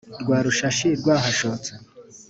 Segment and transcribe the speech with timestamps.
[0.21, 1.71] Rwa rushashi rwahashotse,